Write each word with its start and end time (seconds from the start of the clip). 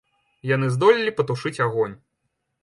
Яны 0.51 0.69
здолелі 0.75 1.13
патушыць 1.19 1.53
агонь. 1.67 1.95